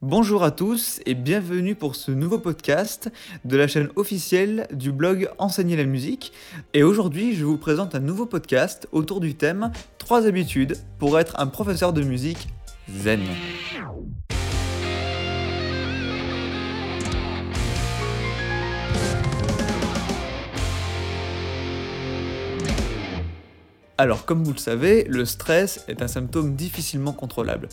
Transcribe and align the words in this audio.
Bonjour 0.00 0.44
à 0.44 0.52
tous 0.52 1.00
et 1.06 1.14
bienvenue 1.16 1.74
pour 1.74 1.96
ce 1.96 2.12
nouveau 2.12 2.38
podcast 2.38 3.10
de 3.44 3.56
la 3.56 3.66
chaîne 3.66 3.88
officielle 3.96 4.68
du 4.72 4.92
blog 4.92 5.28
Enseigner 5.38 5.74
la 5.74 5.86
musique. 5.86 6.32
Et 6.72 6.84
aujourd'hui, 6.84 7.34
je 7.34 7.44
vous 7.44 7.56
présente 7.56 7.96
un 7.96 7.98
nouveau 7.98 8.24
podcast 8.24 8.86
autour 8.92 9.18
du 9.18 9.34
thème 9.34 9.72
3 9.98 10.28
habitudes 10.28 10.76
pour 11.00 11.18
être 11.18 11.40
un 11.40 11.48
professeur 11.48 11.92
de 11.92 12.02
musique 12.02 12.46
zen. 12.88 13.22
Alors, 24.00 24.24
comme 24.24 24.44
vous 24.44 24.52
le 24.52 24.58
savez, 24.58 25.02
le 25.08 25.24
stress 25.24 25.84
est 25.88 26.02
un 26.02 26.06
symptôme 26.06 26.54
difficilement 26.54 27.10
contrôlable. 27.10 27.68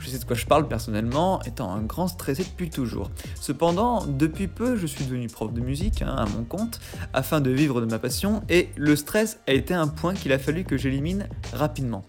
Je 0.00 0.08
sais 0.08 0.18
de 0.18 0.24
quoi 0.24 0.34
je 0.34 0.44
parle 0.44 0.66
personnellement, 0.66 1.40
étant 1.42 1.70
un 1.70 1.82
grand 1.82 2.08
stressé 2.08 2.42
depuis 2.42 2.68
toujours. 2.68 3.12
Cependant, 3.40 4.04
depuis 4.04 4.48
peu, 4.48 4.76
je 4.76 4.88
suis 4.88 5.04
devenu 5.04 5.28
prof 5.28 5.52
de 5.52 5.60
musique 5.60 6.02
hein, 6.02 6.16
à 6.18 6.26
mon 6.26 6.42
compte, 6.42 6.80
afin 7.12 7.40
de 7.40 7.50
vivre 7.50 7.80
de 7.80 7.86
ma 7.86 8.00
passion, 8.00 8.42
et 8.48 8.70
le 8.76 8.96
stress 8.96 9.38
a 9.46 9.52
été 9.52 9.72
un 9.72 9.86
point 9.86 10.14
qu'il 10.14 10.32
a 10.32 10.40
fallu 10.40 10.64
que 10.64 10.76
j'élimine 10.76 11.28
rapidement. 11.52 12.04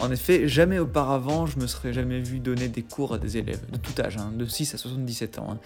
En 0.00 0.10
effet, 0.10 0.48
jamais 0.48 0.80
auparavant, 0.80 1.46
je 1.46 1.60
me 1.60 1.68
serais 1.68 1.92
jamais 1.92 2.18
vu 2.18 2.40
donner 2.40 2.66
des 2.66 2.82
cours 2.82 3.14
à 3.14 3.18
des 3.18 3.36
élèves 3.36 3.70
de 3.70 3.76
tout 3.76 4.02
âge, 4.02 4.16
hein, 4.16 4.32
de 4.34 4.46
6 4.46 4.74
à 4.74 4.78
77 4.78 5.38
ans. 5.38 5.52
Hein. 5.52 5.58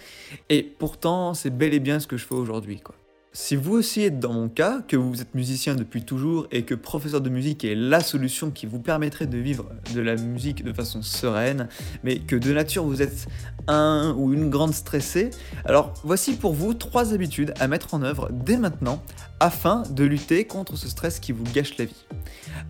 Et 0.49 0.61
pourtant, 0.61 1.33
c'est 1.33 1.49
bel 1.49 1.73
et 1.73 1.79
bien 1.79 1.99
ce 1.99 2.05
que 2.05 2.17
je 2.17 2.25
fais 2.25 2.35
aujourd'hui. 2.35 2.79
Quoi. 2.81 2.93
Si 3.33 3.55
vous 3.55 3.75
aussi 3.75 4.01
êtes 4.01 4.19
dans 4.19 4.33
mon 4.33 4.49
cas, 4.49 4.81
que 4.85 4.97
vous 4.97 5.21
êtes 5.21 5.35
musicien 5.35 5.75
depuis 5.75 6.03
toujours 6.03 6.47
et 6.51 6.63
que 6.63 6.75
professeur 6.75 7.21
de 7.21 7.29
musique 7.29 7.63
est 7.63 7.75
la 7.75 8.01
solution 8.01 8.51
qui 8.51 8.65
vous 8.65 8.79
permettrait 8.79 9.25
de 9.25 9.37
vivre 9.37 9.69
de 9.95 10.01
la 10.01 10.17
musique 10.17 10.65
de 10.65 10.73
façon 10.73 11.01
sereine, 11.01 11.69
mais 12.03 12.19
que 12.19 12.35
de 12.35 12.51
nature 12.51 12.83
vous 12.83 13.01
êtes 13.01 13.27
un 13.69 14.13
ou 14.17 14.33
une 14.33 14.49
grande 14.49 14.73
stressée, 14.73 15.29
alors 15.63 15.93
voici 16.03 16.33
pour 16.33 16.51
vous 16.51 16.73
trois 16.73 17.13
habitudes 17.13 17.53
à 17.61 17.69
mettre 17.69 17.93
en 17.93 18.01
œuvre 18.01 18.27
dès 18.33 18.57
maintenant 18.57 19.01
afin 19.39 19.83
de 19.89 20.03
lutter 20.03 20.43
contre 20.43 20.75
ce 20.75 20.89
stress 20.89 21.21
qui 21.21 21.31
vous 21.31 21.45
gâche 21.53 21.77
la 21.77 21.85
vie. 21.85 22.05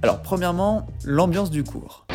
Alors 0.03 0.21
premièrement, 0.21 0.85
l'ambiance 1.03 1.49
du 1.49 1.63
cours. 1.63 2.05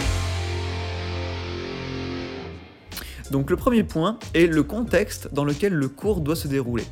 Donc 3.33 3.51
le 3.51 3.56
premier 3.56 3.83
point 3.83 4.21
est 4.34 4.47
le 4.47 4.62
contexte 4.62 5.34
dans 5.34 5.45
lequel 5.45 5.73
le 5.73 5.89
cours 5.89 6.21
doit 6.21 6.37
se 6.37 6.47
dérouler. 6.47 6.84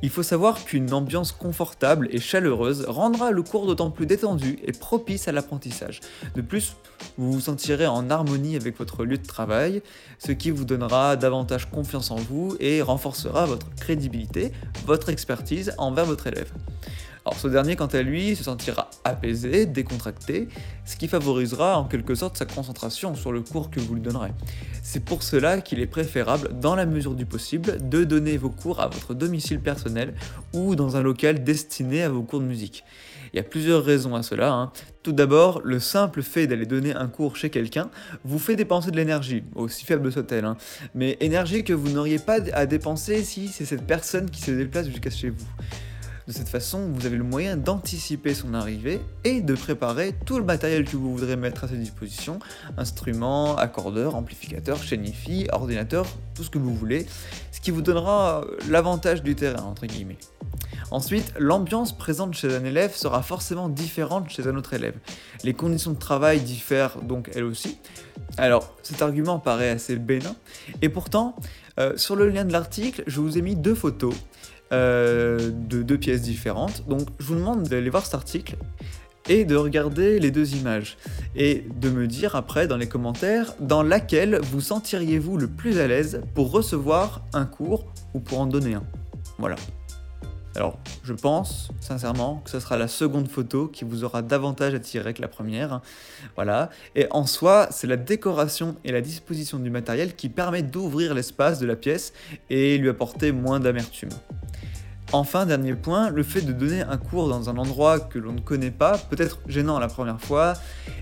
Il 0.00 0.10
faut 0.10 0.22
savoir 0.22 0.64
qu'une 0.64 0.92
ambiance 0.92 1.32
confortable 1.32 2.08
et 2.10 2.18
chaleureuse 2.18 2.86
rendra 2.88 3.30
le 3.30 3.42
cours 3.42 3.66
d'autant 3.66 3.90
plus 3.90 4.06
détendu 4.06 4.58
et 4.64 4.72
propice 4.72 5.28
à 5.28 5.32
l'apprentissage. 5.32 6.00
De 6.34 6.40
plus, 6.40 6.76
vous 7.18 7.32
vous 7.32 7.40
sentirez 7.40 7.86
en 7.86 8.10
harmonie 8.10 8.56
avec 8.56 8.78
votre 8.78 9.04
lieu 9.04 9.18
de 9.18 9.26
travail, 9.26 9.82
ce 10.18 10.32
qui 10.32 10.50
vous 10.50 10.64
donnera 10.64 11.16
davantage 11.16 11.70
confiance 11.70 12.10
en 12.10 12.16
vous 12.16 12.56
et 12.60 12.82
renforcera 12.82 13.46
votre 13.46 13.68
crédibilité, 13.74 14.52
votre 14.86 15.08
expertise 15.08 15.74
envers 15.78 16.06
votre 16.06 16.26
élève. 16.26 16.50
Alors 17.24 17.38
ce 17.38 17.46
dernier, 17.46 17.76
quant 17.76 17.86
à 17.86 18.02
lui, 18.02 18.34
se 18.34 18.42
sentira 18.42 18.90
apaisé, 19.04 19.64
décontracté, 19.66 20.48
ce 20.84 20.96
qui 20.96 21.06
favorisera 21.06 21.78
en 21.78 21.84
quelque 21.84 22.16
sorte 22.16 22.36
sa 22.36 22.46
concentration 22.46 23.14
sur 23.14 23.30
le 23.30 23.42
cours 23.42 23.70
que 23.70 23.78
vous 23.78 23.94
lui 23.94 24.02
donnerez. 24.02 24.32
C'est 24.82 25.04
pour 25.04 25.22
cela 25.22 25.60
qu'il 25.60 25.78
est 25.78 25.86
préférable, 25.86 26.50
dans 26.60 26.74
la 26.74 26.84
mesure 26.84 27.14
du 27.14 27.24
possible, 27.24 27.88
de 27.88 28.02
donner 28.02 28.36
vos 28.36 28.50
cours 28.50 28.80
à 28.80 28.88
votre 28.88 29.14
domicile 29.14 29.60
personnel 29.60 30.14
ou 30.52 30.74
dans 30.74 30.96
un 30.96 31.02
local 31.02 31.44
destiné 31.44 32.02
à 32.02 32.08
vos 32.08 32.22
cours 32.22 32.40
de 32.40 32.44
musique. 32.44 32.84
Il 33.32 33.36
y 33.36 33.40
a 33.40 33.44
plusieurs 33.44 33.84
raisons 33.84 34.16
à 34.16 34.22
cela. 34.22 34.52
Hein. 34.52 34.72
Tout 35.04 35.12
d'abord, 35.12 35.60
le 35.64 35.78
simple 35.78 36.22
fait 36.22 36.48
d'aller 36.48 36.66
donner 36.66 36.92
un 36.92 37.06
cours 37.06 37.36
chez 37.36 37.50
quelqu'un 37.50 37.88
vous 38.24 38.40
fait 38.40 38.56
dépenser 38.56 38.90
de 38.90 38.96
l'énergie, 38.96 39.44
aussi 39.54 39.84
faible 39.84 40.10
soit-elle, 40.10 40.44
hein. 40.44 40.56
mais 40.94 41.16
énergie 41.20 41.62
que 41.62 41.72
vous 41.72 41.90
n'auriez 41.90 42.18
pas 42.18 42.38
à 42.52 42.66
dépenser 42.66 43.22
si 43.22 43.48
c'est 43.48 43.64
cette 43.64 43.86
personne 43.86 44.28
qui 44.28 44.40
se 44.40 44.50
déplace 44.50 44.86
jusqu'à 44.86 45.10
chez 45.10 45.30
vous. 45.30 45.46
De 46.28 46.32
cette 46.32 46.48
façon, 46.48 46.88
vous 46.94 47.04
avez 47.04 47.16
le 47.16 47.24
moyen 47.24 47.56
d'anticiper 47.56 48.32
son 48.32 48.54
arrivée 48.54 49.00
et 49.24 49.40
de 49.40 49.54
préparer 49.54 50.14
tout 50.24 50.38
le 50.38 50.44
matériel 50.44 50.84
que 50.84 50.96
vous 50.96 51.16
voudrez 51.16 51.34
mettre 51.34 51.64
à 51.64 51.68
sa 51.68 51.74
disposition, 51.74 52.38
instruments, 52.76 53.56
accordeurs, 53.56 54.14
amplificateurs, 54.14 54.80
chaîne 54.80 55.04
hi 55.04 55.48
ordinateur, 55.50 56.06
tout 56.36 56.44
ce 56.44 56.50
que 56.50 56.58
vous 56.58 56.74
voulez, 56.74 57.06
ce 57.50 57.60
qui 57.60 57.72
vous 57.72 57.82
donnera 57.82 58.44
l'avantage 58.68 59.24
du 59.24 59.34
terrain, 59.34 59.64
entre 59.64 59.86
guillemets. 59.86 60.18
Ensuite, 60.92 61.32
l'ambiance 61.38 61.96
présente 61.96 62.34
chez 62.34 62.54
un 62.54 62.64
élève 62.64 62.94
sera 62.94 63.22
forcément 63.22 63.68
différente 63.68 64.30
chez 64.30 64.46
un 64.46 64.54
autre 64.56 64.74
élève. 64.74 64.94
Les 65.42 65.54
conditions 65.54 65.90
de 65.90 65.98
travail 65.98 66.40
diffèrent 66.40 66.98
donc 67.00 67.30
elles 67.34 67.44
aussi. 67.44 67.78
Alors, 68.36 68.76
cet 68.84 69.02
argument 69.02 69.40
paraît 69.40 69.70
assez 69.70 69.96
bénin, 69.96 70.36
et 70.82 70.88
pourtant, 70.88 71.34
euh, 71.80 71.96
sur 71.96 72.14
le 72.14 72.28
lien 72.28 72.44
de 72.44 72.52
l'article, 72.52 73.02
je 73.08 73.20
vous 73.20 73.38
ai 73.38 73.42
mis 73.42 73.56
deux 73.56 73.74
photos 73.74 74.14
euh, 74.72 75.50
de 75.52 75.82
deux 75.82 75.98
pièces 75.98 76.22
différentes. 76.22 76.86
Donc 76.88 77.08
je 77.18 77.26
vous 77.26 77.34
demande 77.34 77.64
d'aller 77.64 77.90
voir 77.90 78.04
cet 78.04 78.14
article 78.14 78.56
et 79.28 79.44
de 79.44 79.54
regarder 79.54 80.18
les 80.18 80.30
deux 80.30 80.54
images 80.56 80.96
et 81.36 81.64
de 81.76 81.90
me 81.90 82.06
dire 82.06 82.34
après 82.34 82.66
dans 82.66 82.76
les 82.76 82.88
commentaires 82.88 83.54
dans 83.60 83.82
laquelle 83.82 84.40
vous 84.42 84.60
sentiriez-vous 84.60 85.36
le 85.36 85.46
plus 85.46 85.78
à 85.78 85.86
l'aise 85.86 86.22
pour 86.34 86.50
recevoir 86.50 87.24
un 87.32 87.44
cours 87.44 87.86
ou 88.14 88.20
pour 88.20 88.40
en 88.40 88.46
donner 88.46 88.74
un. 88.74 88.84
Voilà. 89.38 89.56
Alors, 90.54 90.78
je 91.02 91.14
pense 91.14 91.70
sincèrement 91.80 92.42
que 92.44 92.50
ce 92.50 92.60
sera 92.60 92.76
la 92.76 92.88
seconde 92.88 93.28
photo 93.28 93.68
qui 93.68 93.84
vous 93.84 94.04
aura 94.04 94.20
davantage 94.20 94.74
attiré 94.74 95.14
que 95.14 95.22
la 95.22 95.28
première. 95.28 95.80
Voilà. 96.34 96.68
Et 96.94 97.06
en 97.10 97.26
soi, 97.26 97.68
c'est 97.70 97.86
la 97.86 97.96
décoration 97.96 98.76
et 98.84 98.92
la 98.92 99.00
disposition 99.00 99.58
du 99.58 99.70
matériel 99.70 100.14
qui 100.14 100.28
permet 100.28 100.62
d'ouvrir 100.62 101.14
l'espace 101.14 101.58
de 101.58 101.66
la 101.66 101.76
pièce 101.76 102.12
et 102.50 102.76
lui 102.76 102.90
apporter 102.90 103.32
moins 103.32 103.60
d'amertume. 103.60 104.10
Enfin, 105.14 105.44
dernier 105.44 105.74
point, 105.74 106.08
le 106.08 106.22
fait 106.22 106.40
de 106.40 106.52
donner 106.52 106.80
un 106.80 106.96
cours 106.96 107.28
dans 107.28 107.50
un 107.50 107.58
endroit 107.58 108.00
que 108.00 108.18
l'on 108.18 108.32
ne 108.32 108.40
connaît 108.40 108.70
pas 108.70 108.96
peut 108.96 109.20
être 109.20 109.40
gênant 109.46 109.78
la 109.78 109.88
première 109.88 110.18
fois, 110.18 110.54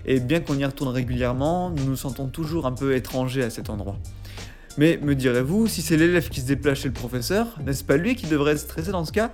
et 0.04 0.18
bien 0.18 0.40
qu'on 0.40 0.58
y 0.58 0.64
retourne 0.64 0.92
régulièrement, 0.92 1.70
nous 1.70 1.84
nous 1.84 1.96
sentons 1.96 2.26
toujours 2.26 2.66
un 2.66 2.72
peu 2.72 2.96
étrangers 2.96 3.44
à 3.44 3.50
cet 3.50 3.70
endroit. 3.70 3.96
Mais 4.80 4.98
me 5.02 5.14
direz-vous, 5.14 5.66
si 5.66 5.82
c'est 5.82 5.98
l'élève 5.98 6.30
qui 6.30 6.40
se 6.40 6.46
déplace 6.46 6.78
chez 6.78 6.88
le 6.88 6.94
professeur, 6.94 7.58
n'est-ce 7.66 7.84
pas 7.84 7.98
lui 7.98 8.16
qui 8.16 8.26
devrait 8.26 8.52
être 8.52 8.60
stressé 8.60 8.90
dans 8.90 9.04
ce 9.04 9.12
cas? 9.12 9.30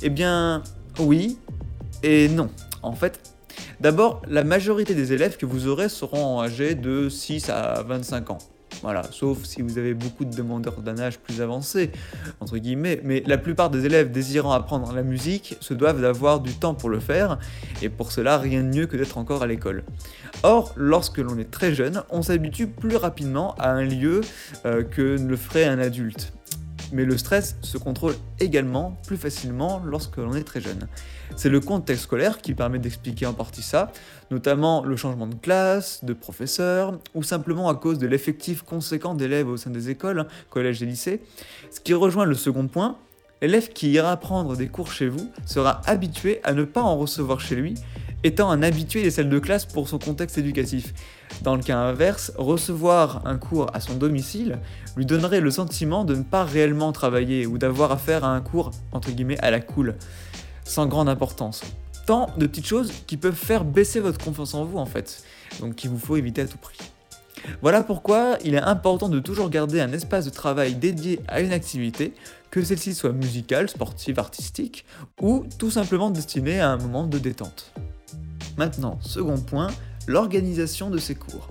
Eh 0.00 0.08
bien, 0.08 0.62
oui 0.98 1.36
et 2.02 2.30
non. 2.30 2.48
En 2.80 2.94
fait, 2.94 3.20
d'abord, 3.78 4.22
la 4.26 4.42
majorité 4.42 4.94
des 4.94 5.12
élèves 5.12 5.36
que 5.36 5.44
vous 5.44 5.66
aurez 5.66 5.90
seront 5.90 6.40
âgés 6.40 6.74
de 6.74 7.10
6 7.10 7.50
à 7.50 7.82
25 7.86 8.30
ans. 8.30 8.38
Voilà, 8.82 9.02
sauf 9.10 9.44
si 9.44 9.60
vous 9.60 9.76
avez 9.78 9.92
beaucoup 9.92 10.24
de 10.24 10.34
demandeurs 10.34 10.80
d'un 10.80 10.98
âge 10.98 11.18
plus 11.18 11.42
avancé, 11.42 11.90
entre 12.40 12.56
guillemets, 12.56 13.00
mais 13.04 13.22
la 13.26 13.36
plupart 13.38 13.68
des 13.68 13.84
élèves 13.84 14.10
désirant 14.10 14.52
apprendre 14.52 14.92
la 14.92 15.02
musique 15.02 15.56
se 15.60 15.74
doivent 15.74 16.00
d'avoir 16.00 16.40
du 16.40 16.52
temps 16.52 16.74
pour 16.74 16.88
le 16.88 17.00
faire, 17.00 17.38
et 17.82 17.88
pour 17.88 18.12
cela, 18.12 18.38
rien 18.38 18.62
de 18.62 18.68
mieux 18.68 18.86
que 18.86 18.96
d'être 18.96 19.18
encore 19.18 19.42
à 19.42 19.46
l'école. 19.46 19.84
Or, 20.48 20.72
lorsque 20.76 21.18
l'on 21.18 21.36
est 21.38 21.50
très 21.50 21.74
jeune, 21.74 22.04
on 22.08 22.22
s'habitue 22.22 22.68
plus 22.68 22.94
rapidement 22.94 23.56
à 23.58 23.70
un 23.70 23.82
lieu 23.82 24.20
euh, 24.64 24.84
que 24.84 25.18
ne 25.18 25.28
le 25.28 25.36
ferait 25.36 25.64
un 25.64 25.80
adulte. 25.80 26.32
Mais 26.92 27.04
le 27.04 27.18
stress 27.18 27.56
se 27.62 27.78
contrôle 27.78 28.14
également 28.38 28.96
plus 29.08 29.16
facilement 29.16 29.82
lorsque 29.84 30.18
l'on 30.18 30.34
est 30.34 30.44
très 30.44 30.60
jeune. 30.60 30.86
C'est 31.34 31.48
le 31.48 31.58
contexte 31.58 32.04
scolaire 32.04 32.38
qui 32.40 32.54
permet 32.54 32.78
d'expliquer 32.78 33.26
en 33.26 33.32
partie 33.32 33.60
ça, 33.60 33.90
notamment 34.30 34.84
le 34.84 34.94
changement 34.94 35.26
de 35.26 35.34
classe, 35.34 36.04
de 36.04 36.12
professeur, 36.12 36.96
ou 37.16 37.24
simplement 37.24 37.68
à 37.68 37.74
cause 37.74 37.98
de 37.98 38.06
l'effectif 38.06 38.62
conséquent 38.62 39.16
d'élèves 39.16 39.48
au 39.48 39.56
sein 39.56 39.70
des 39.70 39.90
écoles, 39.90 40.28
collèges 40.48 40.80
et 40.80 40.86
lycées. 40.86 41.22
Ce 41.72 41.80
qui 41.80 41.92
rejoint 41.92 42.24
le 42.24 42.36
second 42.36 42.68
point, 42.68 42.98
l'élève 43.42 43.70
qui 43.70 43.90
ira 43.90 44.16
prendre 44.16 44.56
des 44.56 44.68
cours 44.68 44.92
chez 44.92 45.08
vous 45.08 45.28
sera 45.44 45.80
habitué 45.86 46.38
à 46.44 46.52
ne 46.52 46.62
pas 46.62 46.82
en 46.82 46.96
recevoir 46.96 47.40
chez 47.40 47.56
lui, 47.56 47.74
étant 48.24 48.50
un 48.50 48.62
habitué 48.62 49.02
des 49.02 49.10
salles 49.10 49.28
de 49.28 49.38
classe 49.38 49.64
pour 49.64 49.88
son 49.88 49.98
contexte 49.98 50.38
éducatif. 50.38 50.94
Dans 51.42 51.54
le 51.54 51.62
cas 51.62 51.78
inverse, 51.78 52.32
recevoir 52.36 53.26
un 53.26 53.36
cours 53.36 53.70
à 53.74 53.80
son 53.80 53.94
domicile 53.94 54.58
lui 54.96 55.06
donnerait 55.06 55.40
le 55.40 55.50
sentiment 55.50 56.04
de 56.04 56.14
ne 56.14 56.22
pas 56.22 56.44
réellement 56.44 56.92
travailler 56.92 57.46
ou 57.46 57.58
d'avoir 57.58 57.92
affaire 57.92 58.24
à 58.24 58.28
un 58.28 58.40
cours 58.40 58.70
entre 58.92 59.10
guillemets 59.10 59.38
à 59.40 59.50
la 59.50 59.60
cool, 59.60 59.96
sans 60.64 60.86
grande 60.86 61.08
importance. 61.08 61.62
Tant 62.06 62.30
de 62.36 62.46
petites 62.46 62.66
choses 62.66 62.92
qui 63.06 63.16
peuvent 63.16 63.34
faire 63.34 63.64
baisser 63.64 64.00
votre 64.00 64.24
confiance 64.24 64.54
en 64.54 64.64
vous 64.64 64.78
en 64.78 64.86
fait, 64.86 65.24
donc 65.60 65.74
qu'il 65.74 65.90
vous 65.90 65.98
faut 65.98 66.16
éviter 66.16 66.42
à 66.42 66.46
tout 66.46 66.58
prix. 66.58 66.78
Voilà 67.62 67.82
pourquoi 67.82 68.38
il 68.44 68.54
est 68.54 68.62
important 68.62 69.08
de 69.08 69.20
toujours 69.20 69.50
garder 69.50 69.80
un 69.80 69.92
espace 69.92 70.24
de 70.24 70.30
travail 70.30 70.74
dédié 70.74 71.20
à 71.28 71.40
une 71.40 71.52
activité, 71.52 72.12
que 72.50 72.62
celle-ci 72.62 72.94
soit 72.94 73.12
musicale, 73.12 73.68
sportive, 73.68 74.18
artistique, 74.18 74.84
ou 75.20 75.44
tout 75.58 75.70
simplement 75.70 76.10
destinée 76.10 76.60
à 76.60 76.70
un 76.70 76.76
moment 76.76 77.06
de 77.06 77.18
détente. 77.18 77.72
Maintenant, 78.58 78.98
second 79.02 79.38
point, 79.38 79.68
l'organisation 80.06 80.88
de 80.88 80.96
ces 80.96 81.14
cours. 81.14 81.50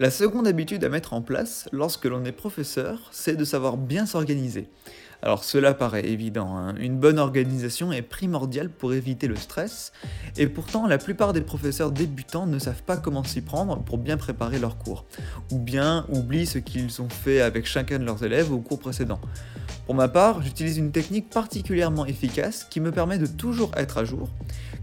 La 0.00 0.10
seconde 0.10 0.48
habitude 0.48 0.82
à 0.82 0.88
mettre 0.88 1.12
en 1.12 1.22
place 1.22 1.68
lorsque 1.70 2.06
l'on 2.06 2.24
est 2.24 2.32
professeur, 2.32 3.08
c'est 3.12 3.36
de 3.36 3.44
savoir 3.44 3.76
bien 3.76 4.04
s'organiser. 4.04 4.68
Alors 5.24 5.44
cela 5.44 5.72
paraît 5.72 6.04
évident, 6.04 6.56
hein. 6.56 6.74
une 6.80 6.98
bonne 6.98 7.20
organisation 7.20 7.92
est 7.92 8.02
primordiale 8.02 8.68
pour 8.68 8.92
éviter 8.92 9.28
le 9.28 9.36
stress, 9.36 9.92
et 10.36 10.48
pourtant 10.48 10.88
la 10.88 10.98
plupart 10.98 11.32
des 11.32 11.42
professeurs 11.42 11.92
débutants 11.92 12.46
ne 12.46 12.58
savent 12.58 12.82
pas 12.82 12.96
comment 12.96 13.22
s'y 13.22 13.40
prendre 13.40 13.78
pour 13.84 13.98
bien 13.98 14.16
préparer 14.16 14.58
leurs 14.58 14.78
cours, 14.78 15.04
ou 15.52 15.60
bien 15.60 16.06
oublient 16.08 16.46
ce 16.46 16.58
qu'ils 16.58 17.00
ont 17.02 17.08
fait 17.08 17.40
avec 17.40 17.66
chacun 17.66 18.00
de 18.00 18.04
leurs 18.04 18.24
élèves 18.24 18.52
au 18.52 18.58
cours 18.58 18.80
précédent. 18.80 19.20
Pour 19.86 19.94
ma 19.94 20.08
part, 20.08 20.42
j'utilise 20.42 20.76
une 20.76 20.90
technique 20.90 21.30
particulièrement 21.30 22.04
efficace 22.04 22.66
qui 22.68 22.80
me 22.80 22.90
permet 22.90 23.18
de 23.18 23.26
toujours 23.26 23.70
être 23.76 23.98
à 23.98 24.04
jour, 24.04 24.28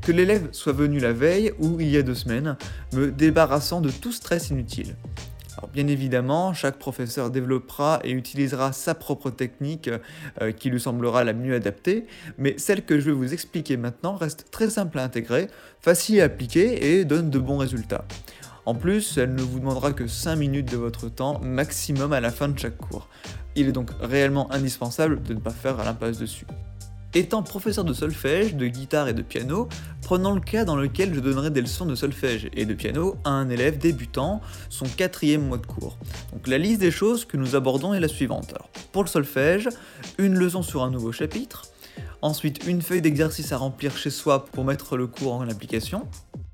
que 0.01 0.13
l'élève 0.13 0.47
soit 0.53 0.71
venu 0.71 0.99
la 0.99 1.11
veille 1.11 1.51
ou 1.59 1.81
il 1.81 1.89
y 1.89 1.97
a 1.97 2.01
deux 2.01 2.15
semaines, 2.15 2.55
me 2.93 3.11
débarrassant 3.11 3.81
de 3.81 3.91
tout 3.91 4.13
stress 4.13 4.51
inutile. 4.51 4.95
Bien 5.73 5.87
évidemment, 5.87 6.53
chaque 6.53 6.77
professeur 6.77 7.31
développera 7.31 7.99
et 8.03 8.11
utilisera 8.11 8.71
sa 8.71 8.95
propre 8.95 9.29
technique 9.29 9.89
euh, 10.41 10.51
qui 10.51 10.69
lui 10.69 10.79
semblera 10.79 11.23
la 11.23 11.33
mieux 11.33 11.55
adaptée, 11.55 12.05
mais 12.37 12.55
celle 12.57 12.83
que 12.83 12.99
je 12.99 13.05
vais 13.05 13.11
vous 13.15 13.33
expliquer 13.33 13.77
maintenant 13.77 14.15
reste 14.15 14.47
très 14.51 14.69
simple 14.69 14.99
à 14.99 15.03
intégrer, 15.03 15.47
facile 15.81 16.21
à 16.21 16.25
appliquer 16.25 16.99
et 16.99 17.05
donne 17.05 17.29
de 17.29 17.39
bons 17.39 17.57
résultats. 17.57 18.05
En 18.65 18.75
plus, 18.75 19.17
elle 19.17 19.33
ne 19.33 19.41
vous 19.41 19.59
demandera 19.59 19.93
que 19.93 20.07
5 20.07 20.35
minutes 20.35 20.71
de 20.71 20.77
votre 20.77 21.09
temps 21.09 21.39
maximum 21.39 22.13
à 22.13 22.19
la 22.19 22.31
fin 22.31 22.47
de 22.47 22.59
chaque 22.59 22.77
cours. 22.77 23.07
Il 23.55 23.67
est 23.67 23.71
donc 23.71 23.89
réellement 24.01 24.51
indispensable 24.51 25.21
de 25.23 25.33
ne 25.33 25.39
pas 25.39 25.51
faire 25.51 25.79
à 25.79 25.85
l'impasse 25.85 26.19
dessus. 26.19 26.45
Étant 27.15 27.41
professeur 27.41 27.85
de 27.85 27.93
solfège, 27.93 28.55
de 28.55 28.67
guitare 28.67 29.07
et 29.07 29.13
de 29.13 29.23
piano, 29.23 29.67
prenons 30.03 30.35
le 30.35 30.41
cas 30.41 30.63
dans 30.63 30.75
lequel 30.75 31.11
je 31.15 31.19
donnerai 31.19 31.49
des 31.49 31.61
leçons 31.61 31.87
de 31.87 31.95
solfège 31.95 32.51
et 32.53 32.67
de 32.67 32.73
piano 32.75 33.15
à 33.23 33.31
un 33.31 33.49
élève 33.49 33.79
débutant, 33.79 34.41
son 34.69 34.85
quatrième 34.85 35.47
mois 35.47 35.57
de 35.57 35.65
cours. 35.65 35.97
Donc 36.31 36.47
la 36.47 36.59
liste 36.59 36.81
des 36.81 36.91
choses 36.91 37.25
que 37.25 37.35
nous 37.35 37.55
abordons 37.55 37.95
est 37.95 37.99
la 37.99 38.07
suivante. 38.07 38.53
Pour 38.91 39.03
le 39.03 39.09
solfège, 39.09 39.69
une 40.19 40.35
leçon 40.35 40.61
sur 40.61 40.83
un 40.83 40.91
nouveau 40.91 41.11
chapitre, 41.11 41.63
ensuite 42.21 42.67
une 42.67 42.83
feuille 42.83 43.01
d'exercice 43.01 43.51
à 43.53 43.57
remplir 43.57 43.97
chez 43.97 44.11
soi 44.11 44.45
pour 44.45 44.63
mettre 44.63 44.95
le 44.95 45.07
cours 45.07 45.33
en 45.33 45.49
application, 45.49 46.07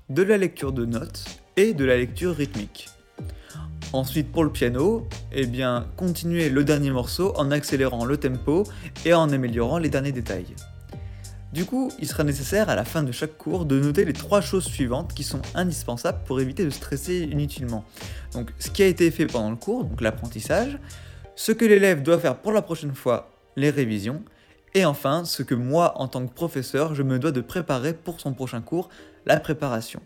de 0.08 0.22
la 0.22 0.38
lecture 0.38 0.72
de 0.72 0.86
notes 0.86 1.24
et 1.58 1.74
de 1.74 1.84
la 1.84 1.98
lecture 1.98 2.34
rythmique. 2.34 2.88
Ensuite, 3.92 4.32
pour 4.32 4.44
le 4.44 4.50
piano, 4.50 5.06
eh 5.32 5.46
bien, 5.46 5.86
continuez 5.96 6.50
le 6.50 6.64
dernier 6.64 6.90
morceau 6.90 7.32
en 7.36 7.50
accélérant 7.50 8.04
le 8.04 8.16
tempo 8.16 8.64
et 9.04 9.14
en 9.14 9.30
améliorant 9.30 9.78
les 9.78 9.88
derniers 9.88 10.12
détails. 10.12 10.54
Du 11.52 11.64
coup, 11.64 11.90
il 12.00 12.08
sera 12.08 12.24
nécessaire 12.24 12.68
à 12.68 12.74
la 12.74 12.84
fin 12.84 13.02
de 13.02 13.12
chaque 13.12 13.38
cours 13.38 13.64
de 13.64 13.80
noter 13.80 14.04
les 14.04 14.12
trois 14.12 14.40
choses 14.40 14.64
suivantes 14.64 15.14
qui 15.14 15.22
sont 15.22 15.40
indispensables 15.54 16.18
pour 16.26 16.40
éviter 16.40 16.64
de 16.64 16.70
stresser 16.70 17.28
inutilement. 17.30 17.84
Donc, 18.34 18.52
ce 18.58 18.70
qui 18.70 18.82
a 18.82 18.86
été 18.86 19.10
fait 19.10 19.26
pendant 19.26 19.50
le 19.50 19.56
cours, 19.56 19.84
donc 19.84 20.00
l'apprentissage, 20.00 20.78
ce 21.36 21.52
que 21.52 21.64
l'élève 21.64 22.02
doit 22.02 22.18
faire 22.18 22.36
pour 22.36 22.52
la 22.52 22.62
prochaine 22.62 22.94
fois, 22.94 23.30
les 23.56 23.70
révisions, 23.70 24.22
et 24.74 24.84
enfin, 24.84 25.24
ce 25.24 25.42
que 25.42 25.54
moi, 25.54 25.98
en 25.98 26.08
tant 26.08 26.26
que 26.26 26.34
professeur, 26.34 26.94
je 26.94 27.02
me 27.02 27.18
dois 27.18 27.32
de 27.32 27.40
préparer 27.40 27.94
pour 27.94 28.20
son 28.20 28.34
prochain 28.34 28.60
cours, 28.60 28.90
la 29.24 29.40
préparation. 29.40 30.02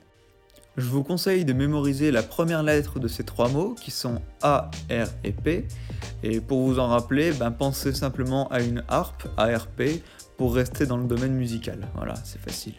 Je 0.77 0.87
vous 0.87 1.03
conseille 1.03 1.45
de 1.45 1.53
mémoriser 1.53 2.11
la 2.11 2.23
première 2.23 2.63
lettre 2.63 3.01
de 3.01 3.09
ces 3.09 3.25
trois 3.25 3.49
mots 3.49 3.75
qui 3.75 3.91
sont 3.91 4.23
A, 4.43 4.71
R 4.89 5.09
et 5.25 5.33
P. 5.33 5.67
Et 6.23 6.41
pour 6.41 6.63
vous 6.63 6.79
en 6.79 6.87
rappeler, 6.87 7.33
ben, 7.33 7.51
pensez 7.51 7.93
simplement 7.93 8.49
à 8.49 8.61
une 8.61 8.85
harpe, 8.89 9.29
ARP, 9.37 9.83
pour 10.37 10.55
rester 10.55 10.87
dans 10.87 10.97
le 10.97 11.05
domaine 11.05 11.35
musical. 11.35 11.89
Voilà, 11.97 12.15
c'est 12.25 12.41
facile. 12.41 12.75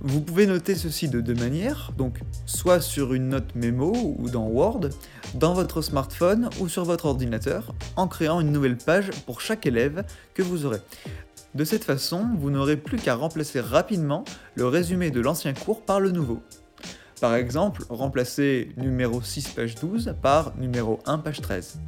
Vous 0.00 0.20
pouvez 0.20 0.46
noter 0.46 0.74
ceci 0.74 1.08
de 1.08 1.20
deux 1.20 1.34
manières, 1.34 1.92
donc 1.96 2.20
soit 2.46 2.80
sur 2.80 3.14
une 3.14 3.28
note 3.28 3.54
mémo 3.54 4.16
ou 4.18 4.30
dans 4.30 4.46
Word, 4.46 4.88
dans 5.34 5.54
votre 5.54 5.82
smartphone 5.82 6.50
ou 6.60 6.68
sur 6.68 6.84
votre 6.84 7.06
ordinateur, 7.06 7.74
en 7.96 8.08
créant 8.08 8.40
une 8.40 8.52
nouvelle 8.52 8.78
page 8.78 9.10
pour 9.26 9.40
chaque 9.40 9.66
élève 9.66 10.04
que 10.34 10.42
vous 10.42 10.66
aurez. 10.66 10.80
De 11.54 11.64
cette 11.64 11.84
façon, 11.84 12.26
vous 12.38 12.50
n'aurez 12.50 12.76
plus 12.76 12.98
qu'à 12.98 13.14
remplacer 13.14 13.60
rapidement 13.60 14.24
le 14.54 14.66
résumé 14.66 15.10
de 15.10 15.20
l'ancien 15.20 15.52
cours 15.52 15.82
par 15.82 16.00
le 16.00 16.10
nouveau. 16.10 16.42
Par 17.22 17.36
exemple, 17.36 17.84
remplacer 17.88 18.72
numéro 18.76 19.22
6 19.22 19.50
page 19.50 19.76
12 19.76 20.16
par 20.20 20.56
numéro 20.56 20.98
1 21.06 21.18
page 21.18 21.40
13. 21.40 21.78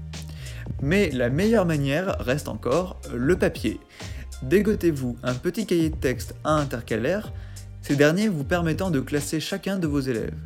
Mais 0.81 1.11
la 1.11 1.29
meilleure 1.29 1.67
manière 1.67 2.17
reste 2.21 2.47
encore 2.47 3.01
le 3.13 3.37
papier. 3.37 3.81
Dégotez-vous 4.43 5.17
un 5.25 5.35
petit 5.35 5.67
cahier 5.67 5.91
de 5.91 5.97
texte 5.97 6.37
à 6.45 6.53
intercalaire, 6.53 7.33
ces 7.83 7.97
derniers 7.97 8.29
vous 8.29 8.45
permettant 8.45 8.93
de 8.93 9.01
classer 9.01 9.41
chacun 9.41 9.77
de 9.77 9.89
vos 9.89 9.99
élèves. 9.99 10.39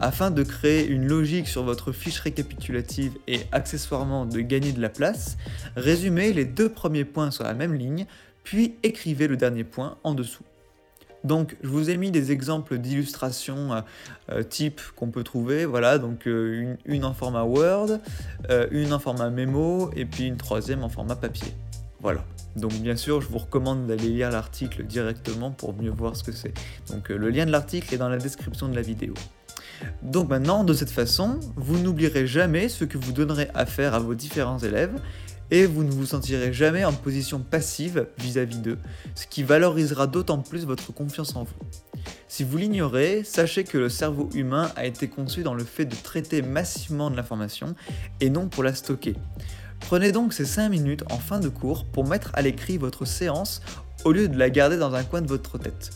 Afin 0.00 0.30
de 0.30 0.42
créer 0.42 0.86
une 0.86 1.08
logique 1.08 1.48
sur 1.48 1.62
votre 1.62 1.90
fiche 1.90 2.20
récapitulative 2.20 3.12
et 3.26 3.40
accessoirement 3.52 4.26
de 4.26 4.40
gagner 4.40 4.72
de 4.72 4.82
la 4.82 4.90
place, 4.90 5.38
résumez 5.76 6.34
les 6.34 6.44
deux 6.44 6.68
premiers 6.68 7.06
points 7.06 7.30
sur 7.30 7.44
la 7.44 7.54
même 7.54 7.72
ligne, 7.72 8.04
puis 8.44 8.74
écrivez 8.82 9.28
le 9.28 9.38
dernier 9.38 9.64
point 9.64 9.96
en 10.04 10.12
dessous. 10.12 10.44
Donc, 11.26 11.56
je 11.60 11.68
vous 11.68 11.90
ai 11.90 11.96
mis 11.96 12.12
des 12.12 12.30
exemples 12.30 12.78
d'illustrations 12.78 13.74
euh, 13.74 13.80
euh, 14.30 14.42
type 14.44 14.80
qu'on 14.94 15.08
peut 15.08 15.24
trouver. 15.24 15.64
Voilà, 15.64 15.98
donc 15.98 16.28
euh, 16.28 16.76
une, 16.84 17.04
en 17.04 17.14
format 17.14 17.42
Word, 17.42 17.98
une 18.70 18.92
en 18.92 19.00
format 19.00 19.30
mémo 19.30 19.90
et 19.96 20.04
puis 20.04 20.24
une 20.24 20.36
troisième 20.36 20.84
en 20.84 20.88
format 20.88 21.16
papier. 21.16 21.52
Voilà. 22.00 22.24
Donc, 22.54 22.72
bien 22.74 22.94
sûr, 22.94 23.20
je 23.20 23.26
vous 23.26 23.38
recommande 23.38 23.86
d'aller 23.86 24.08
lire 24.08 24.30
l'article 24.30 24.84
directement 24.84 25.50
pour 25.50 25.74
mieux 25.74 25.90
voir 25.90 26.14
ce 26.14 26.22
que 26.22 26.32
c'est. 26.32 26.54
Donc, 26.90 27.08
le 27.08 27.28
lien 27.28 27.44
de 27.44 27.50
l'article 27.50 27.92
est 27.92 27.98
dans 27.98 28.08
la 28.08 28.18
description 28.18 28.68
de 28.68 28.76
la 28.76 28.82
vidéo. 28.82 29.14
Donc 30.02 30.30
maintenant, 30.30 30.64
de 30.64 30.72
cette 30.72 30.90
façon, 30.90 31.38
vous 31.56 31.78
n'oublierez 31.78 32.26
jamais 32.26 32.70
ce 32.70 32.84
que 32.84 32.96
vous 32.96 33.12
donnerez 33.12 33.48
à 33.54 33.66
faire 33.66 33.92
à 33.92 33.98
vos 33.98 34.14
différents 34.14 34.58
élèves 34.58 34.94
et 35.50 35.66
vous 35.66 35.84
ne 35.84 35.90
vous 35.90 36.06
sentirez 36.06 36.52
jamais 36.52 36.84
en 36.84 36.92
position 36.92 37.40
passive 37.40 38.06
vis-à-vis 38.18 38.58
d'eux, 38.58 38.78
ce 39.14 39.26
qui 39.26 39.42
valorisera 39.42 40.06
d'autant 40.06 40.38
plus 40.38 40.64
votre 40.64 40.92
confiance 40.92 41.36
en 41.36 41.44
vous. 41.44 41.54
Si 42.28 42.44
vous 42.44 42.56
l'ignorez, 42.56 43.22
sachez 43.24 43.64
que 43.64 43.78
le 43.78 43.88
cerveau 43.88 44.28
humain 44.34 44.70
a 44.76 44.86
été 44.86 45.08
conçu 45.08 45.42
dans 45.42 45.54
le 45.54 45.64
fait 45.64 45.84
de 45.84 45.94
traiter 45.94 46.42
massivement 46.42 47.10
de 47.10 47.16
l'information 47.16 47.74
et 48.20 48.30
non 48.30 48.48
pour 48.48 48.62
la 48.62 48.74
stocker. 48.74 49.14
Prenez 49.80 50.12
donc 50.12 50.32
ces 50.32 50.44
5 50.44 50.68
minutes 50.68 51.04
en 51.10 51.18
fin 51.18 51.38
de 51.38 51.48
cours 51.48 51.84
pour 51.84 52.06
mettre 52.06 52.30
à 52.34 52.42
l'écrit 52.42 52.78
votre 52.78 53.04
séance 53.04 53.62
au 54.04 54.12
lieu 54.12 54.28
de 54.28 54.38
la 54.38 54.50
garder 54.50 54.76
dans 54.76 54.94
un 54.94 55.04
coin 55.04 55.20
de 55.20 55.28
votre 55.28 55.58
tête. 55.58 55.90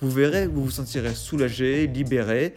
Vous 0.00 0.10
verrez, 0.10 0.46
vous 0.46 0.64
vous 0.64 0.70
sentirez 0.70 1.14
soulagé, 1.14 1.86
libéré. 1.86 2.54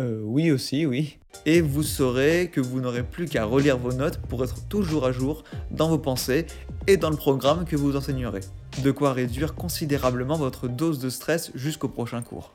Euh, 0.00 0.20
oui 0.24 0.50
aussi, 0.50 0.86
oui. 0.86 1.18
Et 1.46 1.60
vous 1.60 1.82
saurez 1.82 2.50
que 2.52 2.60
vous 2.60 2.80
n'aurez 2.80 3.04
plus 3.04 3.26
qu'à 3.26 3.44
relire 3.44 3.78
vos 3.78 3.92
notes 3.92 4.18
pour 4.18 4.42
être 4.42 4.66
toujours 4.68 5.06
à 5.06 5.12
jour 5.12 5.44
dans 5.70 5.88
vos 5.88 5.98
pensées 5.98 6.46
et 6.86 6.96
dans 6.96 7.10
le 7.10 7.16
programme 7.16 7.64
que 7.64 7.76
vous 7.76 7.96
enseignerez. 7.96 8.40
De 8.82 8.90
quoi 8.90 9.12
réduire 9.12 9.54
considérablement 9.54 10.36
votre 10.36 10.66
dose 10.66 10.98
de 10.98 11.10
stress 11.10 11.52
jusqu'au 11.54 11.88
prochain 11.88 12.22
cours. 12.22 12.52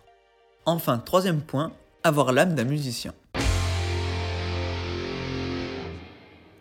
Enfin, 0.66 0.98
troisième 0.98 1.40
point, 1.40 1.72
avoir 2.04 2.34
l'âme 2.34 2.56
d'un 2.56 2.66
musicien. 2.66 3.14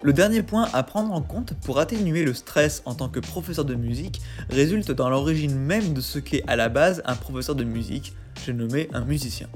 Le 0.01 0.13
dernier 0.13 0.45
point 0.45 0.69
à 0.73 0.85
prendre 0.85 1.13
en 1.13 1.23
compte 1.23 1.55
pour 1.65 1.81
atténuer 1.81 2.25
le 2.25 2.33
stress 2.33 2.83
en 2.85 2.95
tant 2.95 3.09
que 3.09 3.19
professeur 3.19 3.65
de 3.65 3.75
musique 3.75 4.21
résulte 4.49 4.93
dans 4.93 5.11
l'origine 5.11 5.59
même 5.59 5.93
de 5.93 6.01
ce 6.01 6.21
qu'est 6.21 6.45
à 6.47 6.55
la 6.55 6.69
base 6.69 7.03
un 7.05 7.17
professeur 7.17 7.57
de 7.57 7.65
musique, 7.65 8.15
j'ai 8.45 8.53
nommé 8.53 8.89
un 8.93 9.05
musicien. 9.05 9.49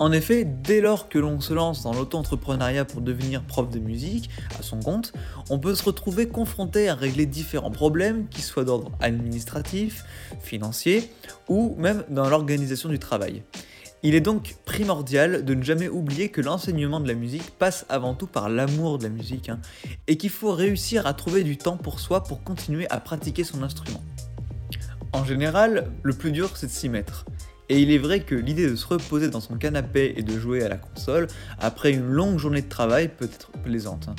En 0.00 0.10
effet, 0.10 0.44
dès 0.44 0.80
lors 0.80 1.08
que 1.08 1.20
l'on 1.20 1.40
se 1.40 1.54
lance 1.54 1.84
dans 1.84 1.92
l'auto-entrepreneuriat 1.92 2.84
pour 2.84 3.00
devenir 3.00 3.44
prof 3.44 3.70
de 3.70 3.78
musique 3.78 4.28
à 4.58 4.62
son 4.62 4.80
compte, 4.80 5.12
on 5.50 5.60
peut 5.60 5.76
se 5.76 5.84
retrouver 5.84 6.26
confronté 6.26 6.88
à 6.88 6.96
régler 6.96 7.26
différents 7.26 7.70
problèmes, 7.70 8.28
qui 8.28 8.42
soient 8.42 8.64
d'ordre 8.64 8.90
administratif, 9.00 10.04
financier 10.40 11.10
ou 11.48 11.76
même 11.78 12.04
dans 12.08 12.28
l'organisation 12.28 12.88
du 12.88 12.98
travail. 12.98 13.44
Il 14.02 14.16
est 14.16 14.20
donc 14.20 14.56
primordial 14.64 15.44
de 15.44 15.54
ne 15.54 15.62
jamais 15.62 15.88
oublier 15.88 16.28
que 16.28 16.40
l'enseignement 16.40 16.98
de 16.98 17.08
la 17.08 17.14
musique 17.14 17.52
passe 17.52 17.86
avant 17.88 18.14
tout 18.14 18.26
par 18.26 18.48
l'amour 18.48 18.98
de 18.98 19.04
la 19.04 19.10
musique 19.10 19.48
hein, 19.48 19.60
et 20.08 20.16
qu'il 20.16 20.28
faut 20.28 20.52
réussir 20.52 21.06
à 21.06 21.14
trouver 21.14 21.44
du 21.44 21.56
temps 21.56 21.76
pour 21.76 22.00
soi 22.00 22.24
pour 22.24 22.42
continuer 22.42 22.90
à 22.90 22.98
pratiquer 22.98 23.44
son 23.44 23.62
instrument. 23.62 24.02
En 25.12 25.24
général, 25.24 25.92
le 26.02 26.12
plus 26.12 26.32
dur 26.32 26.56
c'est 26.56 26.66
de 26.66 26.72
s'y 26.72 26.88
mettre. 26.88 27.24
Et 27.68 27.80
il 27.80 27.90
est 27.90 27.98
vrai 27.98 28.20
que 28.20 28.34
l'idée 28.34 28.68
de 28.68 28.76
se 28.76 28.86
reposer 28.86 29.30
dans 29.30 29.40
son 29.40 29.56
canapé 29.56 30.14
et 30.16 30.22
de 30.22 30.38
jouer 30.38 30.62
à 30.62 30.68
la 30.68 30.76
console 30.76 31.28
après 31.58 31.92
une 31.92 32.06
longue 32.06 32.38
journée 32.38 32.62
de 32.62 32.68
travail 32.68 33.08
peut 33.08 33.24
être 33.24 33.50
plaisante. 33.62 34.08
Hein. 34.08 34.14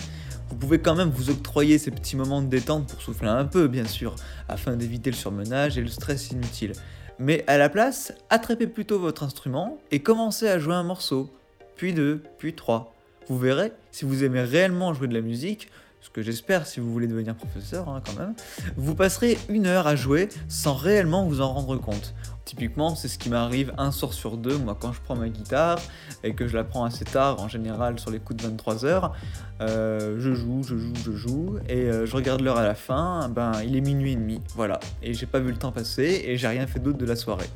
Vous 0.49 0.55
pouvez 0.55 0.79
quand 0.79 0.95
même 0.95 1.09
vous 1.09 1.29
octroyer 1.29 1.77
ces 1.77 1.91
petits 1.91 2.15
moments 2.15 2.41
de 2.41 2.47
détente 2.47 2.87
pour 2.87 3.01
souffler 3.01 3.27
un 3.27 3.45
peu, 3.45 3.67
bien 3.67 3.85
sûr, 3.85 4.15
afin 4.47 4.75
d'éviter 4.75 5.11
le 5.11 5.15
surmenage 5.15 5.77
et 5.77 5.81
le 5.81 5.87
stress 5.87 6.31
inutile. 6.31 6.73
Mais 7.19 7.43
à 7.47 7.57
la 7.57 7.69
place, 7.69 8.13
attrapez 8.29 8.67
plutôt 8.67 8.99
votre 8.99 9.23
instrument 9.23 9.77
et 9.91 10.01
commencez 10.01 10.47
à 10.47 10.59
jouer 10.59 10.73
un 10.73 10.83
morceau, 10.83 11.31
puis 11.75 11.93
deux, 11.93 12.23
puis 12.37 12.53
trois. 12.53 12.93
Vous 13.27 13.37
verrez, 13.37 13.71
si 13.91 14.05
vous 14.05 14.23
aimez 14.23 14.41
réellement 14.41 14.93
jouer 14.93 15.07
de 15.07 15.13
la 15.13 15.21
musique, 15.21 15.69
ce 16.01 16.09
que 16.09 16.21
j'espère 16.21 16.67
si 16.67 16.79
vous 16.79 16.91
voulez 16.91 17.07
devenir 17.07 17.35
professeur 17.35 17.89
hein, 17.89 18.01
quand 18.05 18.19
même, 18.19 18.35
vous 18.77 18.93
passerez 18.93 19.39
une 19.49 19.65
heure 19.65 19.87
à 19.87 19.95
jouer 19.95 20.29
sans 20.47 20.75
réellement 20.75 21.25
vous 21.25 21.41
en 21.41 21.51
rendre 21.51 21.77
compte. 21.77 22.13
Typiquement, 22.45 22.95
c'est 22.95 23.07
ce 23.07 23.17
qui 23.17 23.29
m'arrive 23.29 23.73
un 23.79 23.91
soir 23.91 24.13
sur 24.13 24.37
deux, 24.37 24.57
moi 24.57 24.77
quand 24.79 24.93
je 24.93 25.01
prends 25.01 25.15
ma 25.15 25.29
guitare 25.29 25.79
et 26.23 26.35
que 26.35 26.47
je 26.47 26.55
la 26.55 26.63
prends 26.63 26.85
assez 26.85 27.03
tard, 27.03 27.41
en 27.41 27.47
général 27.47 27.99
sur 27.99 28.11
les 28.11 28.19
coups 28.19 28.43
de 28.43 28.47
23 28.47 28.85
heures, 28.85 29.13
euh, 29.61 30.17
je 30.19 30.33
joue, 30.35 30.61
je 30.61 30.77
joue, 30.77 30.93
je 31.03 31.11
joue, 31.11 31.57
et 31.67 31.89
euh, 31.89 32.05
je 32.05 32.15
regarde 32.15 32.41
l'heure 32.41 32.57
à 32.57 32.63
la 32.63 32.75
fin, 32.75 33.29
ben 33.29 33.53
il 33.65 33.75
est 33.75 33.81
minuit 33.81 34.11
et 34.11 34.15
demi, 34.15 34.41
voilà, 34.55 34.79
et 35.01 35.15
j'ai 35.15 35.25
pas 35.25 35.39
vu 35.39 35.51
le 35.51 35.57
temps 35.57 35.71
passer 35.71 36.21
et 36.25 36.37
j'ai 36.37 36.47
rien 36.47 36.67
fait 36.67 36.79
d'autre 36.79 36.99
de 36.99 37.05
la 37.05 37.15
soirée. 37.15 37.49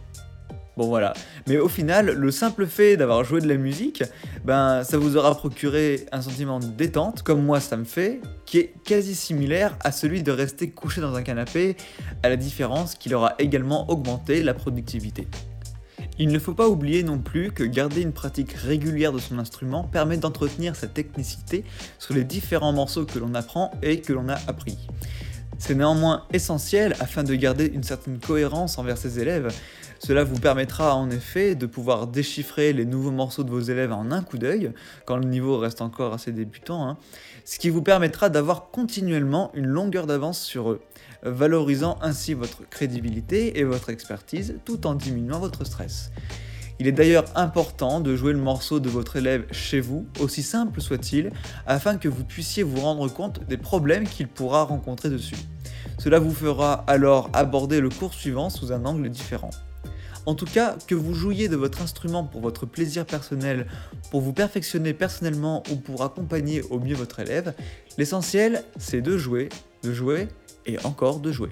Bon 0.79 0.87
voilà. 0.87 1.13
Mais 1.45 1.57
au 1.57 1.67
final, 1.67 2.13
le 2.13 2.31
simple 2.31 2.65
fait 2.65 2.95
d'avoir 2.95 3.25
joué 3.25 3.41
de 3.41 3.49
la 3.49 3.57
musique, 3.57 4.01
ben 4.45 4.81
ça 4.85 4.97
vous 4.97 5.17
aura 5.17 5.35
procuré 5.35 6.05
un 6.13 6.21
sentiment 6.21 6.61
de 6.61 6.67
détente, 6.67 7.21
comme 7.21 7.43
moi 7.43 7.59
ça 7.59 7.75
me 7.75 7.83
fait, 7.83 8.21
qui 8.45 8.59
est 8.59 8.73
quasi 8.85 9.13
similaire 9.13 9.75
à 9.81 9.91
celui 9.91 10.23
de 10.23 10.31
rester 10.31 10.69
couché 10.69 11.01
dans 11.01 11.15
un 11.15 11.21
canapé, 11.21 11.75
à 12.23 12.29
la 12.29 12.37
différence 12.37 12.95
qu'il 12.95 13.13
aura 13.13 13.35
également 13.39 13.89
augmenté 13.89 14.41
la 14.41 14.53
productivité. 14.53 15.27
Il 16.17 16.29
ne 16.29 16.39
faut 16.39 16.53
pas 16.53 16.69
oublier 16.69 17.03
non 17.03 17.17
plus 17.17 17.51
que 17.51 17.65
garder 17.65 18.01
une 18.01 18.13
pratique 18.13 18.53
régulière 18.53 19.11
de 19.11 19.19
son 19.19 19.37
instrument 19.37 19.83
permet 19.83 20.15
d'entretenir 20.15 20.77
sa 20.77 20.87
technicité 20.87 21.65
sur 21.97 22.13
les 22.13 22.23
différents 22.23 22.71
morceaux 22.71 23.03
que 23.03 23.19
l'on 23.19 23.35
apprend 23.35 23.69
et 23.83 23.99
que 23.99 24.13
l'on 24.13 24.29
a 24.29 24.37
appris. 24.47 24.77
C'est 25.57 25.75
néanmoins 25.75 26.23
essentiel 26.31 26.95
afin 27.01 27.23
de 27.23 27.35
garder 27.35 27.67
une 27.67 27.83
certaine 27.83 28.17
cohérence 28.17 28.77
envers 28.77 28.97
ses 28.97 29.19
élèves, 29.19 29.53
cela 29.99 30.23
vous 30.23 30.39
permettra 30.39 30.95
en 30.95 31.09
effet 31.09 31.55
de 31.55 31.65
pouvoir 31.65 32.07
déchiffrer 32.07 32.71
les 32.71 32.85
nouveaux 32.85 33.11
morceaux 33.11 33.43
de 33.43 33.49
vos 33.49 33.59
élèves 33.59 33.91
en 33.91 34.11
un 34.11 34.23
coup 34.23 34.37
d'œil, 34.37 34.71
quand 35.05 35.17
le 35.17 35.25
niveau 35.25 35.57
reste 35.57 35.81
encore 35.81 36.13
assez 36.13 36.31
débutant, 36.31 36.87
hein. 36.87 36.97
ce 37.43 37.59
qui 37.59 37.69
vous 37.69 37.81
permettra 37.81 38.29
d'avoir 38.29 38.71
continuellement 38.71 39.51
une 39.53 39.67
longueur 39.67 40.07
d'avance 40.07 40.41
sur 40.41 40.71
eux, 40.71 40.81
valorisant 41.23 41.97
ainsi 42.01 42.33
votre 42.33 42.67
crédibilité 42.69 43.59
et 43.59 43.65
votre 43.65 43.89
expertise 43.89 44.55
tout 44.63 44.87
en 44.87 44.95
diminuant 44.95 45.39
votre 45.39 45.65
stress. 45.65 46.11
Il 46.79 46.87
est 46.87 46.93
d'ailleurs 46.93 47.25
important 47.35 47.99
de 47.99 48.15
jouer 48.15 48.31
le 48.31 48.39
morceau 48.39 48.79
de 48.79 48.87
votre 48.87 49.17
élève 49.17 49.45
chez 49.51 49.81
vous, 49.81 50.07
aussi 50.21 50.43
simple 50.43 50.79
soit-il, 50.79 51.29
afin 51.67 51.97
que 51.97 52.07
vous 52.07 52.23
puissiez 52.23 52.63
vous 52.63 52.79
rendre 52.79 53.11
compte 53.11 53.45
des 53.49 53.57
problèmes 53.57 54.07
qu'il 54.07 54.29
pourra 54.29 54.63
rencontrer 54.63 55.09
dessus. 55.09 55.35
Cela 55.97 56.19
vous 56.19 56.33
fera 56.33 56.85
alors 56.87 57.29
aborder 57.33 57.81
le 57.81 57.89
cours 57.89 58.13
suivant 58.13 58.49
sous 58.49 58.71
un 58.71 58.85
angle 58.85 59.09
différent. 59.09 59.49
En 60.25 60.35
tout 60.35 60.45
cas, 60.45 60.77
que 60.87 60.95
vous 60.95 61.13
jouiez 61.13 61.47
de 61.47 61.55
votre 61.55 61.81
instrument 61.81 62.23
pour 62.23 62.41
votre 62.41 62.65
plaisir 62.65 63.05
personnel, 63.05 63.67
pour 64.11 64.21
vous 64.21 64.33
perfectionner 64.33 64.93
personnellement 64.93 65.63
ou 65.71 65.75
pour 65.75 66.03
accompagner 66.03 66.61
au 66.69 66.79
mieux 66.79 66.95
votre 66.95 67.19
élève, 67.19 67.53
l'essentiel 67.97 68.63
c'est 68.77 69.01
de 69.01 69.17
jouer, 69.17 69.49
de 69.83 69.93
jouer 69.93 70.27
et 70.65 70.77
encore 70.85 71.19
de 71.19 71.31
jouer. 71.31 71.49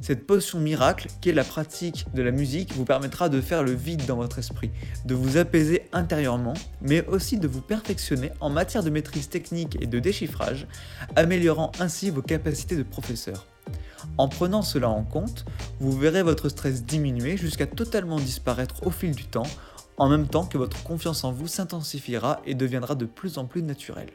Cette 0.00 0.26
potion 0.26 0.60
miracle, 0.60 1.08
qui 1.20 1.28
est 1.28 1.34
la 1.34 1.44
pratique 1.44 2.06
de 2.14 2.22
la 2.22 2.30
musique, 2.30 2.72
vous 2.74 2.84
permettra 2.84 3.28
de 3.28 3.40
faire 3.40 3.62
le 3.62 3.72
vide 3.72 4.06
dans 4.06 4.16
votre 4.16 4.38
esprit, 4.38 4.70
de 5.04 5.14
vous 5.14 5.36
apaiser 5.36 5.82
intérieurement, 5.92 6.54
mais 6.80 7.04
aussi 7.06 7.38
de 7.38 7.48
vous 7.48 7.60
perfectionner 7.60 8.30
en 8.40 8.50
matière 8.50 8.82
de 8.82 8.90
maîtrise 8.90 9.28
technique 9.28 9.76
et 9.80 9.86
de 9.86 9.98
déchiffrage, 9.98 10.66
améliorant 11.16 11.72
ainsi 11.80 12.10
vos 12.10 12.22
capacités 12.22 12.76
de 12.76 12.82
professeur. 12.82 13.46
En 14.18 14.28
prenant 14.28 14.62
cela 14.62 14.88
en 14.88 15.02
compte, 15.02 15.44
vous 15.80 15.92
verrez 15.92 16.22
votre 16.22 16.48
stress 16.48 16.84
diminuer 16.84 17.36
jusqu'à 17.36 17.66
totalement 17.66 18.18
disparaître 18.18 18.86
au 18.86 18.90
fil 18.90 19.14
du 19.14 19.24
temps, 19.24 19.46
en 19.96 20.08
même 20.08 20.28
temps 20.28 20.46
que 20.46 20.58
votre 20.58 20.82
confiance 20.82 21.24
en 21.24 21.32
vous 21.32 21.46
s'intensifiera 21.46 22.40
et 22.46 22.54
deviendra 22.54 22.94
de 22.94 23.04
plus 23.04 23.38
en 23.38 23.44
plus 23.44 23.62
naturelle. 23.62 24.10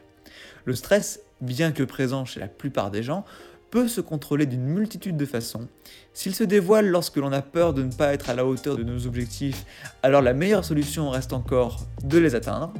Le 0.64 0.74
stress, 0.74 1.20
bien 1.40 1.72
que 1.72 1.82
présent 1.82 2.24
chez 2.24 2.40
la 2.40 2.48
plupart 2.48 2.90
des 2.90 3.02
gens, 3.02 3.24
peut 3.70 3.88
se 3.88 4.00
contrôler 4.00 4.46
d'une 4.46 4.64
multitude 4.64 5.16
de 5.16 5.26
façons. 5.26 5.68
S'il 6.12 6.34
se 6.34 6.44
dévoile 6.44 6.88
lorsque 6.88 7.16
l'on 7.16 7.32
a 7.32 7.42
peur 7.42 7.74
de 7.74 7.82
ne 7.82 7.92
pas 7.92 8.14
être 8.14 8.30
à 8.30 8.34
la 8.34 8.46
hauteur 8.46 8.76
de 8.76 8.82
nos 8.82 9.06
objectifs, 9.06 9.64
alors 10.02 10.22
la 10.22 10.34
meilleure 10.34 10.64
solution 10.64 11.10
reste 11.10 11.32
encore 11.32 11.86
de 12.04 12.18
les 12.18 12.34
atteindre. 12.34 12.72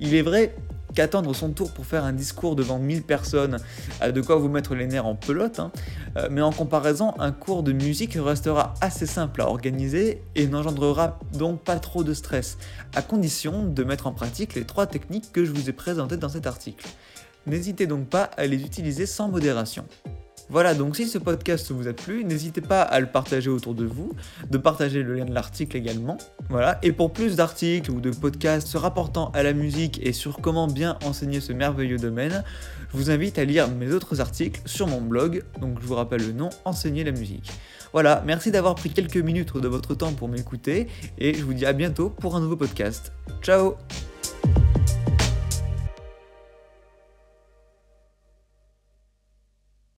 Il 0.00 0.14
est 0.14 0.22
vrai 0.22 0.54
qu'attendre 0.94 1.34
son 1.34 1.50
tour 1.50 1.72
pour 1.72 1.86
faire 1.86 2.04
un 2.04 2.12
discours 2.12 2.56
devant 2.56 2.78
1000 2.78 3.02
personnes 3.02 3.58
a 4.00 4.12
de 4.12 4.20
quoi 4.20 4.36
vous 4.36 4.48
mettre 4.48 4.74
les 4.74 4.86
nerfs 4.86 5.06
en 5.06 5.14
pelote, 5.14 5.58
hein. 5.58 5.72
euh, 6.16 6.28
mais 6.30 6.40
en 6.40 6.52
comparaison, 6.52 7.14
un 7.18 7.32
cours 7.32 7.62
de 7.62 7.72
musique 7.72 8.14
restera 8.14 8.74
assez 8.80 9.06
simple 9.06 9.42
à 9.42 9.48
organiser 9.48 10.22
et 10.34 10.46
n'engendrera 10.46 11.18
donc 11.34 11.62
pas 11.62 11.78
trop 11.78 12.04
de 12.04 12.14
stress, 12.14 12.58
à 12.94 13.02
condition 13.02 13.64
de 13.64 13.84
mettre 13.84 14.06
en 14.06 14.12
pratique 14.12 14.54
les 14.54 14.64
trois 14.64 14.86
techniques 14.86 15.32
que 15.32 15.44
je 15.44 15.52
vous 15.52 15.68
ai 15.68 15.72
présentées 15.72 16.16
dans 16.16 16.28
cet 16.28 16.46
article. 16.46 16.86
N'hésitez 17.46 17.86
donc 17.86 18.08
pas 18.08 18.24
à 18.36 18.46
les 18.46 18.62
utiliser 18.62 19.06
sans 19.06 19.28
modération. 19.28 19.84
Voilà, 20.48 20.74
donc 20.74 20.96
si 20.96 21.06
ce 21.06 21.18
podcast 21.18 21.70
vous 21.70 21.88
a 21.88 21.92
plu, 21.92 22.24
n'hésitez 22.24 22.60
pas 22.60 22.82
à 22.82 23.00
le 23.00 23.06
partager 23.06 23.48
autour 23.48 23.74
de 23.74 23.84
vous, 23.84 24.12
de 24.50 24.58
partager 24.58 25.02
le 25.02 25.14
lien 25.14 25.24
de 25.24 25.32
l'article 25.32 25.76
également. 25.76 26.18
Voilà, 26.50 26.78
et 26.82 26.92
pour 26.92 27.12
plus 27.12 27.36
d'articles 27.36 27.90
ou 27.90 28.00
de 28.00 28.10
podcasts 28.10 28.68
se 28.68 28.76
rapportant 28.76 29.30
à 29.32 29.42
la 29.42 29.52
musique 29.52 30.00
et 30.02 30.12
sur 30.12 30.40
comment 30.40 30.66
bien 30.66 30.98
enseigner 31.04 31.40
ce 31.40 31.52
merveilleux 31.52 31.98
domaine, 31.98 32.44
je 32.92 32.96
vous 32.96 33.10
invite 33.10 33.38
à 33.38 33.44
lire 33.44 33.68
mes 33.68 33.92
autres 33.92 34.20
articles 34.20 34.60
sur 34.66 34.86
mon 34.86 35.00
blog, 35.00 35.42
donc 35.60 35.80
je 35.80 35.86
vous 35.86 35.94
rappelle 35.94 36.26
le 36.26 36.32
nom, 36.32 36.50
Enseigner 36.64 37.04
la 37.04 37.12
musique. 37.12 37.50
Voilà, 37.92 38.22
merci 38.26 38.50
d'avoir 38.50 38.74
pris 38.74 38.90
quelques 38.90 39.16
minutes 39.16 39.56
de 39.56 39.68
votre 39.68 39.94
temps 39.94 40.12
pour 40.12 40.28
m'écouter 40.28 40.88
et 41.18 41.34
je 41.34 41.44
vous 41.44 41.54
dis 41.54 41.66
à 41.66 41.72
bientôt 41.72 42.10
pour 42.10 42.36
un 42.36 42.40
nouveau 42.40 42.56
podcast. 42.56 43.12
Ciao 43.42 43.76